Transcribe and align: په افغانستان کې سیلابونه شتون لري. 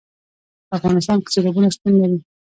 په 0.67 0.73
افغانستان 0.77 1.17
کې 1.21 1.29
سیلابونه 1.33 1.67
شتون 1.75 1.93
لري. 2.01 2.17